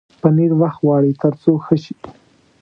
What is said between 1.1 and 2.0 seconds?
تر څو ښه شي.